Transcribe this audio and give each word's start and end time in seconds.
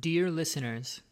Dear 0.00 0.30
listeners, 0.30 1.02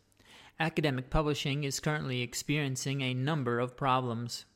academic 0.59 1.11
publishing 1.11 1.65
is 1.65 1.81
currently 1.81 2.23
experiencing 2.23 3.03
a 3.03 3.13
number 3.13 3.61
of 3.61 3.77
problems. 3.77 4.47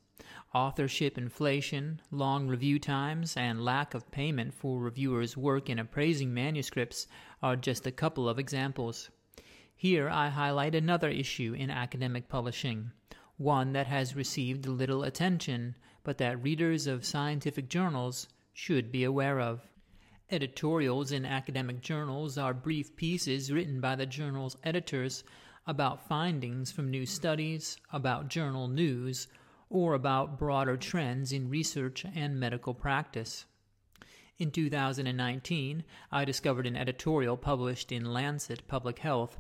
Authorship 0.55 1.19
inflation, 1.19 2.01
long 2.11 2.49
review 2.49 2.79
times, 2.79 3.37
and 3.37 3.63
lack 3.63 3.93
of 3.93 4.11
payment 4.11 4.55
for 4.55 4.81
reviewers' 4.81 5.37
work 5.37 5.69
in 5.69 5.79
appraising 5.79 6.33
manuscripts 6.33 7.07
are 7.43 7.55
just 7.55 7.87
a 7.87 7.93
couple 7.93 8.27
of 8.27 8.39
examples. 8.39 9.11
Here 9.77 10.09
I 10.09 10.31
highlight 10.31 10.75
another 10.75 11.11
issue 11.11 11.53
in 11.53 11.71
academic 11.71 12.27
publishing, 12.27 12.93
one 13.37 13.75
that 13.75 13.89
has 13.89 14.17
received 14.17 14.65
little 14.65 15.03
attention, 15.03 15.77
but 16.03 16.17
that 16.17 16.43
readers 16.43 16.87
of 16.87 17.05
scientific 17.05 17.69
journals 17.69 18.29
should 18.55 18.91
be 18.91 19.05
aware 19.05 19.39
of. 19.39 19.69
Editorials 20.31 21.13
in 21.13 21.27
academic 21.27 21.83
journals 21.83 22.39
are 22.39 22.55
brief 22.55 22.97
pieces 22.97 23.53
written 23.53 23.79
by 23.81 23.95
the 23.95 24.07
journal's 24.07 24.57
editors 24.65 25.23
about 25.67 26.09
findings 26.09 26.73
from 26.73 26.91
new 26.91 27.05
studies, 27.05 27.77
about 27.93 28.29
journal 28.29 28.67
news, 28.67 29.29
or 29.69 29.93
about 29.93 30.39
broader 30.39 30.79
trends 30.79 31.31
in 31.31 31.51
research 31.51 32.07
and 32.15 32.41
medical 32.41 32.73
practice. 32.73 33.45
In 34.39 34.51
2019, 34.51 35.85
I 36.11 36.25
discovered 36.25 36.67
an 36.67 36.77
editorial 36.77 37.37
published 37.37 37.93
in 37.93 38.13
Lancet 38.13 38.67
Public 38.67 39.01
Health 39.01 39.37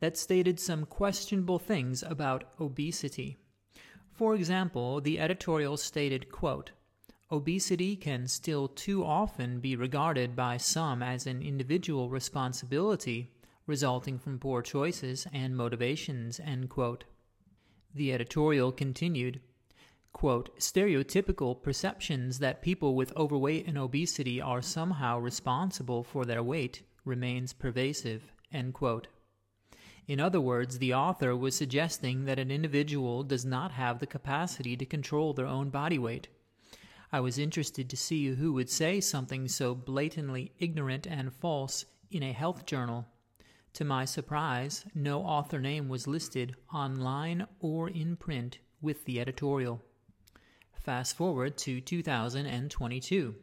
that 0.00 0.18
stated 0.18 0.60
some 0.60 0.84
questionable 0.84 1.58
things 1.58 2.02
about 2.02 2.44
obesity. 2.60 3.38
For 4.12 4.34
example, 4.34 5.00
the 5.00 5.18
editorial 5.18 5.78
stated, 5.78 6.30
quote, 6.30 6.72
Obesity 7.30 7.96
can 7.96 8.28
still 8.28 8.68
too 8.68 9.04
often 9.04 9.58
be 9.58 9.74
regarded 9.74 10.36
by 10.36 10.56
some 10.56 11.02
as 11.02 11.26
an 11.26 11.42
individual 11.42 12.08
responsibility 12.08 13.32
resulting 13.66 14.18
from 14.18 14.38
poor 14.38 14.62
choices 14.62 15.26
and 15.32 15.56
motivations. 15.56 16.40
The 17.94 18.12
editorial 18.12 18.70
continued 18.70 19.40
quote, 20.16 20.58
stereotypical 20.58 21.60
perceptions 21.60 22.38
that 22.38 22.62
people 22.62 22.94
with 22.94 23.14
overweight 23.18 23.66
and 23.66 23.76
obesity 23.76 24.40
are 24.40 24.62
somehow 24.62 25.18
responsible 25.18 26.02
for 26.02 26.24
their 26.24 26.42
weight 26.42 26.80
remains 27.04 27.52
pervasive. 27.52 28.32
End 28.50 28.72
quote. 28.72 29.08
In 30.06 30.18
other 30.18 30.40
words, 30.40 30.78
the 30.78 30.94
author 30.94 31.36
was 31.36 31.54
suggesting 31.54 32.24
that 32.24 32.38
an 32.38 32.50
individual 32.50 33.24
does 33.24 33.44
not 33.44 33.72
have 33.72 33.98
the 33.98 34.06
capacity 34.06 34.74
to 34.76 34.86
control 34.86 35.34
their 35.34 35.44
own 35.46 35.68
body 35.68 35.98
weight. 35.98 36.28
I 37.12 37.20
was 37.20 37.38
interested 37.38 37.88
to 37.88 37.96
see 37.96 38.26
who 38.28 38.52
would 38.54 38.68
say 38.68 39.00
something 39.00 39.48
so 39.48 39.74
blatantly 39.74 40.52
ignorant 40.58 41.06
and 41.06 41.32
false 41.32 41.84
in 42.10 42.22
a 42.22 42.32
health 42.32 42.66
journal. 42.66 43.06
To 43.74 43.84
my 43.84 44.04
surprise, 44.04 44.84
no 44.94 45.22
author 45.22 45.60
name 45.60 45.88
was 45.88 46.06
listed 46.06 46.56
online 46.72 47.46
or 47.60 47.88
in 47.90 48.16
print 48.16 48.58
with 48.80 49.04
the 49.04 49.20
editorial. 49.20 49.82
Fast 50.72 51.16
forward 51.16 51.56
to 51.58 51.80
2022. 51.80 53.34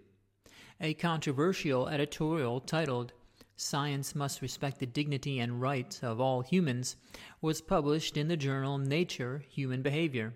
A 0.82 0.94
controversial 0.96 1.88
editorial 1.88 2.60
titled 2.60 3.14
Science 3.56 4.16
Must 4.16 4.42
Respect 4.42 4.80
the 4.80 4.86
Dignity 4.86 5.40
and 5.40 5.62
Rights 5.62 6.02
of 6.02 6.20
All 6.20 6.42
Humans 6.42 6.96
was 7.42 7.62
published 7.62 8.18
in 8.18 8.28
the 8.28 8.36
journal 8.36 8.78
Nature 8.78 9.44
Human 9.50 9.82
Behavior. 9.82 10.34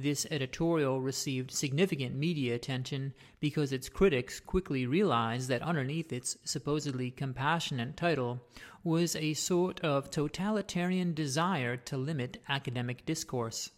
This 0.00 0.28
editorial 0.30 1.00
received 1.00 1.50
significant 1.50 2.14
media 2.14 2.54
attention 2.54 3.14
because 3.40 3.72
its 3.72 3.88
critics 3.88 4.38
quickly 4.38 4.86
realized 4.86 5.48
that 5.48 5.60
underneath 5.60 6.12
its 6.12 6.36
supposedly 6.44 7.10
compassionate 7.10 7.96
title 7.96 8.40
was 8.84 9.16
a 9.16 9.34
sort 9.34 9.80
of 9.80 10.08
totalitarian 10.08 11.14
desire 11.14 11.76
to 11.78 11.96
limit 11.96 12.40
academic 12.48 13.04
discourse. 13.06 13.70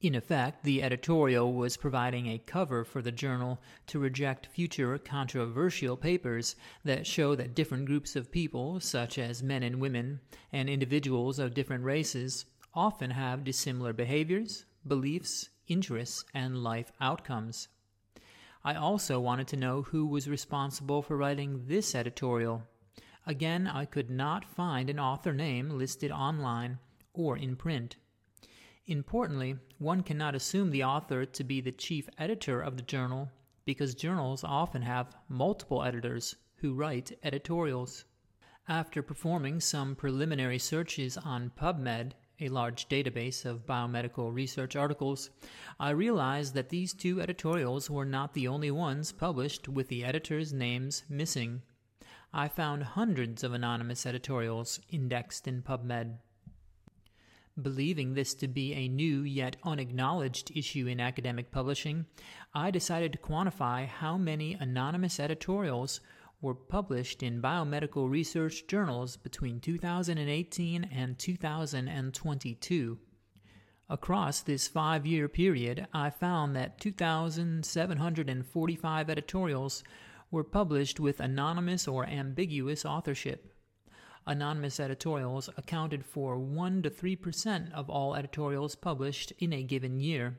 In 0.00 0.14
effect, 0.14 0.62
the 0.62 0.84
editorial 0.84 1.52
was 1.52 1.76
providing 1.76 2.28
a 2.28 2.38
cover 2.38 2.84
for 2.84 3.02
the 3.02 3.10
journal 3.10 3.60
to 3.88 3.98
reject 3.98 4.46
future 4.46 4.96
controversial 4.98 5.96
papers 5.96 6.54
that 6.84 7.08
show 7.08 7.34
that 7.34 7.56
different 7.56 7.86
groups 7.86 8.14
of 8.14 8.30
people, 8.30 8.78
such 8.78 9.18
as 9.18 9.42
men 9.42 9.64
and 9.64 9.80
women, 9.80 10.20
and 10.52 10.70
individuals 10.70 11.40
of 11.40 11.54
different 11.54 11.82
races, 11.82 12.44
often 12.72 13.10
have 13.10 13.42
dissimilar 13.42 13.92
behaviors, 13.92 14.64
beliefs, 14.86 15.48
interests, 15.68 16.24
and 16.34 16.62
life 16.62 16.92
outcomes. 17.00 17.68
I 18.62 18.74
also 18.74 19.18
wanted 19.20 19.48
to 19.48 19.56
know 19.56 19.82
who 19.82 20.06
was 20.06 20.28
responsible 20.28 21.02
for 21.02 21.16
writing 21.16 21.64
this 21.66 21.94
editorial. 21.94 22.64
Again, 23.26 23.66
I 23.66 23.84
could 23.84 24.10
not 24.10 24.44
find 24.44 24.90
an 24.90 24.98
author 24.98 25.32
name 25.32 25.70
listed 25.70 26.10
online 26.10 26.78
or 27.12 27.36
in 27.36 27.56
print. 27.56 27.96
Importantly, 28.86 29.56
one 29.78 30.02
cannot 30.02 30.34
assume 30.34 30.70
the 30.70 30.84
author 30.84 31.24
to 31.24 31.44
be 31.44 31.60
the 31.60 31.72
chief 31.72 32.08
editor 32.18 32.60
of 32.60 32.76
the 32.76 32.82
journal 32.82 33.30
because 33.64 33.94
journals 33.94 34.42
often 34.42 34.82
have 34.82 35.14
multiple 35.28 35.82
editors 35.82 36.34
who 36.56 36.74
write 36.74 37.16
editorials. 37.22 38.04
After 38.68 39.02
performing 39.02 39.60
some 39.60 39.94
preliminary 39.94 40.58
searches 40.58 41.16
on 41.16 41.52
PubMed, 41.56 42.12
a 42.40 42.48
large 42.48 42.88
database 42.88 43.44
of 43.44 43.66
biomedical 43.66 44.32
research 44.34 44.74
articles, 44.74 45.30
I 45.78 45.90
realized 45.90 46.54
that 46.54 46.70
these 46.70 46.94
two 46.94 47.20
editorials 47.20 47.90
were 47.90 48.04
not 48.04 48.34
the 48.34 48.48
only 48.48 48.70
ones 48.70 49.12
published 49.12 49.68
with 49.68 49.88
the 49.88 50.04
editors' 50.04 50.52
names 50.52 51.04
missing. 51.08 51.62
I 52.32 52.48
found 52.48 52.82
hundreds 52.82 53.44
of 53.44 53.52
anonymous 53.52 54.06
editorials 54.06 54.80
indexed 54.88 55.46
in 55.48 55.62
PubMed. 55.62 56.18
Believing 57.60 58.14
this 58.14 58.32
to 58.34 58.48
be 58.48 58.72
a 58.72 58.88
new 58.88 59.22
yet 59.22 59.56
unacknowledged 59.64 60.52
issue 60.56 60.86
in 60.86 61.00
academic 61.00 61.50
publishing, 61.50 62.06
I 62.54 62.70
decided 62.70 63.12
to 63.12 63.18
quantify 63.18 63.86
how 63.86 64.16
many 64.16 64.54
anonymous 64.54 65.20
editorials 65.20 66.00
were 66.40 66.54
published 66.54 67.22
in 67.22 67.42
biomedical 67.42 68.10
research 68.10 68.66
journals 68.66 69.16
between 69.16 69.60
2018 69.60 70.84
and 70.84 71.18
2022. 71.18 72.98
Across 73.88 74.42
this 74.42 74.68
five 74.68 75.06
year 75.06 75.28
period, 75.28 75.86
I 75.92 76.10
found 76.10 76.54
that 76.56 76.80
2,745 76.80 79.10
editorials 79.10 79.82
were 80.30 80.44
published 80.44 81.00
with 81.00 81.20
anonymous 81.20 81.88
or 81.88 82.06
ambiguous 82.06 82.84
authorship 82.84 83.50
anonymous 84.26 84.78
editorials 84.78 85.48
accounted 85.56 86.04
for 86.04 86.38
1 86.38 86.82
to 86.82 86.90
3% 86.90 87.72
of 87.72 87.90
all 87.90 88.14
editorials 88.14 88.74
published 88.74 89.32
in 89.38 89.52
a 89.52 89.62
given 89.62 89.98
year. 89.98 90.38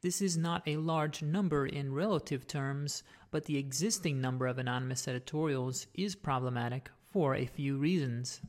This 0.00 0.22
is 0.22 0.36
not 0.36 0.62
a 0.66 0.76
large 0.76 1.22
number 1.22 1.66
in 1.66 1.92
relative 1.92 2.46
terms, 2.46 3.02
but 3.32 3.46
the 3.46 3.56
existing 3.56 4.20
number 4.20 4.46
of 4.46 4.56
anonymous 4.56 5.08
editorials 5.08 5.88
is 5.92 6.14
problematic 6.14 6.88
for 7.02 7.34
a 7.34 7.46
few 7.46 7.76
reasons. 7.78 8.40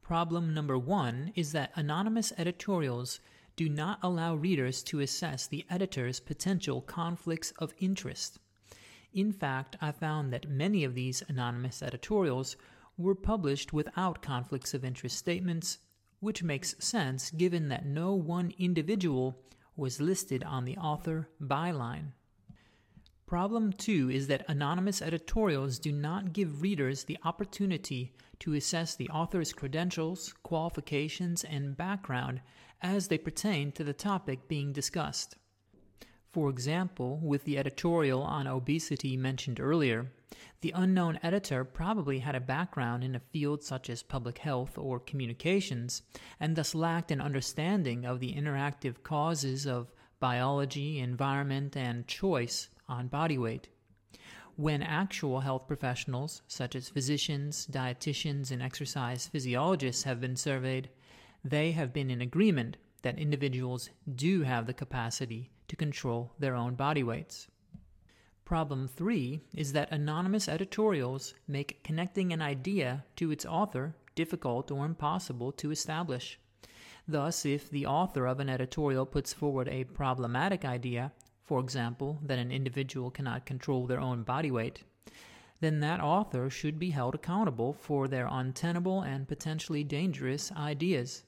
Problem 0.00 0.54
number 0.54 0.78
one 0.78 1.30
is 1.34 1.52
that 1.52 1.72
anonymous 1.74 2.32
editorials 2.38 3.20
do 3.56 3.68
not 3.68 3.98
allow 4.02 4.34
readers 4.34 4.82
to 4.84 5.00
assess 5.00 5.46
the 5.46 5.64
editor's 5.68 6.20
potential 6.20 6.80
conflicts 6.80 7.52
of 7.58 7.74
interest. 7.78 8.38
In 9.12 9.30
fact, 9.30 9.76
I 9.80 9.92
found 9.92 10.32
that 10.32 10.48
many 10.48 10.84
of 10.84 10.94
these 10.94 11.22
anonymous 11.28 11.82
editorials 11.82 12.56
were 12.96 13.14
published 13.14 13.72
without 13.72 14.22
conflicts 14.22 14.72
of 14.74 14.84
interest 14.84 15.16
statements, 15.18 15.78
which 16.20 16.42
makes 16.42 16.74
sense 16.78 17.30
given 17.30 17.68
that 17.68 17.86
no 17.86 18.14
one 18.14 18.52
individual 18.58 19.38
was 19.76 20.00
listed 20.00 20.42
on 20.44 20.64
the 20.64 20.76
author 20.76 21.28
byline. 21.42 22.12
Problem 23.26 23.72
two 23.72 24.10
is 24.10 24.26
that 24.26 24.44
anonymous 24.48 25.00
editorials 25.00 25.78
do 25.78 25.90
not 25.90 26.32
give 26.32 26.62
readers 26.62 27.04
the 27.04 27.18
opportunity 27.24 28.14
to 28.38 28.54
assess 28.54 28.94
the 28.94 29.08
author's 29.08 29.52
credentials, 29.52 30.34
qualifications, 30.42 31.42
and 31.42 31.76
background 31.76 32.40
as 32.82 33.08
they 33.08 33.18
pertain 33.18 33.72
to 33.72 33.82
the 33.82 33.94
topic 33.94 34.46
being 34.46 34.72
discussed. 34.72 35.36
For 36.34 36.50
example, 36.50 37.20
with 37.22 37.44
the 37.44 37.56
editorial 37.58 38.20
on 38.20 38.48
obesity 38.48 39.16
mentioned 39.16 39.60
earlier, 39.60 40.10
the 40.62 40.72
unknown 40.74 41.20
editor 41.22 41.64
probably 41.64 42.18
had 42.18 42.34
a 42.34 42.40
background 42.40 43.04
in 43.04 43.14
a 43.14 43.20
field 43.20 43.62
such 43.62 43.88
as 43.88 44.02
public 44.02 44.38
health 44.38 44.76
or 44.76 44.98
communications, 44.98 46.02
and 46.40 46.56
thus 46.56 46.74
lacked 46.74 47.12
an 47.12 47.20
understanding 47.20 48.04
of 48.04 48.18
the 48.18 48.34
interactive 48.34 49.04
causes 49.04 49.64
of 49.64 49.92
biology, 50.18 50.98
environment, 50.98 51.76
and 51.76 52.08
choice 52.08 52.68
on 52.88 53.06
body 53.06 53.38
weight. 53.38 53.68
When 54.56 54.82
actual 54.82 55.38
health 55.38 55.68
professionals, 55.68 56.42
such 56.48 56.74
as 56.74 56.88
physicians, 56.88 57.64
dietitians, 57.70 58.50
and 58.50 58.60
exercise 58.60 59.28
physiologists, 59.28 60.02
have 60.02 60.20
been 60.20 60.34
surveyed, 60.34 60.90
they 61.44 61.70
have 61.70 61.92
been 61.92 62.10
in 62.10 62.20
agreement 62.20 62.76
that 63.04 63.18
individuals 63.18 63.90
do 64.14 64.42
have 64.42 64.66
the 64.66 64.74
capacity 64.74 65.50
to 65.68 65.76
control 65.76 66.32
their 66.38 66.56
own 66.56 66.74
body 66.74 67.02
weights. 67.02 67.46
Problem 68.46 68.88
three 68.88 69.40
is 69.54 69.72
that 69.74 69.92
anonymous 69.92 70.48
editorials 70.48 71.34
make 71.46 71.84
connecting 71.84 72.32
an 72.32 72.40
idea 72.42 73.04
to 73.16 73.30
its 73.30 73.44
author 73.44 73.94
difficult 74.14 74.70
or 74.70 74.86
impossible 74.86 75.52
to 75.52 75.70
establish. 75.70 76.38
Thus, 77.06 77.44
if 77.44 77.68
the 77.68 77.84
author 77.84 78.26
of 78.26 78.40
an 78.40 78.48
editorial 78.48 79.04
puts 79.04 79.34
forward 79.34 79.68
a 79.68 79.84
problematic 79.84 80.64
idea, 80.64 81.12
for 81.42 81.60
example, 81.60 82.18
that 82.22 82.38
an 82.38 82.50
individual 82.50 83.10
cannot 83.10 83.44
control 83.44 83.86
their 83.86 84.00
own 84.00 84.22
body 84.22 84.50
weight, 84.50 84.82
then 85.60 85.80
that 85.80 86.00
author 86.00 86.48
should 86.48 86.78
be 86.78 86.90
held 86.90 87.14
accountable 87.14 87.74
for 87.74 88.08
their 88.08 88.28
untenable 88.30 89.02
and 89.02 89.28
potentially 89.28 89.84
dangerous 89.84 90.50
ideas. 90.52 91.24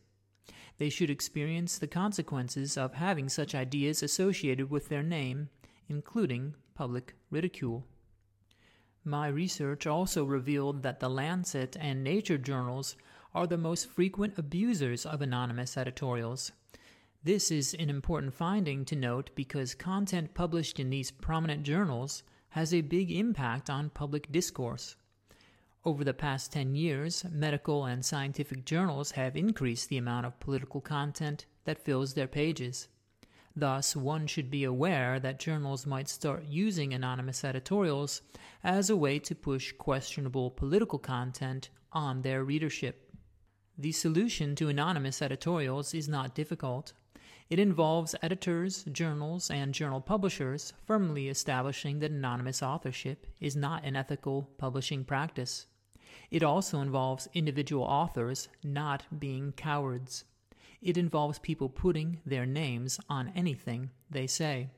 They 0.79 0.91
should 0.91 1.11
experience 1.11 1.79
the 1.79 1.87
consequences 1.87 2.77
of 2.77 2.95
having 2.95 3.29
such 3.29 3.55
ideas 3.55 4.03
associated 4.03 4.71
with 4.71 4.89
their 4.89 5.03
name, 5.03 5.49
including 5.89 6.55
public 6.75 7.15
ridicule. 7.31 7.87
My 9.05 9.29
research 9.29 9.87
also 9.87 10.25
revealed 10.25 10.83
that 10.83 11.01
the 11.01 11.09
Lancet 11.09 11.77
and 11.79 12.03
Nature 12.03 12.39
journals 12.39 12.97
are 13.35 13.47
the 13.47 13.57
most 13.57 13.89
frequent 13.89 14.37
abusers 14.37 15.07
of 15.07 15.23
anonymous 15.23 15.77
editorials. 15.77 16.53
This 17.23 17.51
is 17.51 17.75
an 17.75 17.89
important 17.89 18.35
finding 18.35 18.85
to 18.87 18.97
note 18.97 19.31
because 19.35 19.75
content 19.75 20.35
published 20.35 20.79
in 20.79 20.91
these 20.91 21.11
prominent 21.11 21.63
journals 21.63 22.23
has 22.51 22.73
a 22.73 22.81
big 22.81 23.11
impact 23.11 23.69
on 23.71 23.91
public 23.91 24.31
discourse. 24.31 24.97
Over 25.87 26.03
the 26.03 26.13
past 26.13 26.51
10 26.51 26.75
years, 26.75 27.25
medical 27.31 27.85
and 27.85 28.05
scientific 28.05 28.65
journals 28.65 29.13
have 29.13 29.37
increased 29.37 29.89
the 29.89 29.99
amount 29.99 30.27
of 30.27 30.41
political 30.41 30.81
content 30.81 31.47
that 31.65 31.85
fills 31.85 32.15
their 32.15 32.27
pages. 32.27 32.89
Thus, 33.55 33.95
one 33.95 34.27
should 34.27 34.51
be 34.51 34.65
aware 34.65 35.21
that 35.21 35.39
journals 35.39 35.87
might 35.87 36.09
start 36.09 36.45
using 36.49 36.93
anonymous 36.93 37.45
editorials 37.45 38.23
as 38.65 38.91
a 38.91 38.97
way 38.97 39.21
to 39.21 39.35
push 39.37 39.71
questionable 39.79 40.51
political 40.51 40.99
content 40.99 41.69
on 41.93 42.23
their 42.23 42.43
readership. 42.43 43.13
The 43.79 43.93
solution 43.93 44.57
to 44.57 44.69
anonymous 44.69 45.23
editorials 45.23 45.95
is 45.95 46.09
not 46.09 46.35
difficult. 46.35 46.95
It 47.49 47.61
involves 47.61 48.17
editors, 48.23 48.83
journals, 48.91 49.53
and 49.53 49.73
journal 49.73 50.01
publishers 50.01 50.73
firmly 50.85 51.29
establishing 51.29 52.01
that 52.01 52.11
anonymous 52.11 52.61
authorship 52.61 53.29
is 53.41 53.55
not 53.55 53.85
an 53.85 53.95
ethical 53.95 54.51
publishing 54.59 55.05
practice. 55.05 55.67
It 56.31 56.43
also 56.43 56.81
involves 56.81 57.29
individual 57.35 57.85
authors 57.85 58.49
not 58.63 59.05
being 59.19 59.53
cowards. 59.53 60.25
It 60.83 60.97
involves 60.97 61.39
people 61.39 61.69
putting 61.69 62.21
their 62.25 62.47
names 62.47 63.01
on 63.09 63.33
anything 63.35 63.91
they 64.11 64.27
say. 64.27 64.69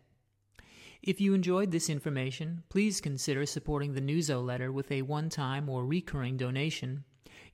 If 1.02 1.20
you 1.20 1.32
enjoyed 1.32 1.70
this 1.70 1.88
information, 1.88 2.64
please 2.68 3.00
consider 3.00 3.46
supporting 3.46 3.94
the 3.94 4.00
newsletter 4.00 4.72
with 4.72 4.90
a 4.90 5.02
one 5.02 5.28
time 5.28 5.68
or 5.68 5.84
recurring 5.84 6.36
donation. 6.36 7.04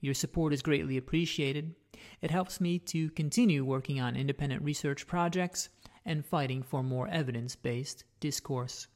Your 0.01 0.13
support 0.13 0.51
is 0.51 0.61
greatly 0.61 0.97
appreciated. 0.97 1.75
It 2.21 2.31
helps 2.31 2.59
me 2.59 2.79
to 2.79 3.09
continue 3.11 3.63
working 3.63 3.99
on 3.99 4.15
independent 4.15 4.63
research 4.63 5.05
projects 5.07 5.69
and 6.05 6.25
fighting 6.25 6.63
for 6.63 6.83
more 6.83 7.07
evidence 7.07 7.55
based 7.55 8.03
discourse. 8.19 8.87